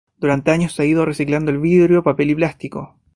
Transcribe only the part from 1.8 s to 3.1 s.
papel y plástico.